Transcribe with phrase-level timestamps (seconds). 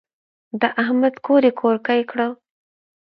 [0.61, 2.19] د احمد کور يې کورګی کړ.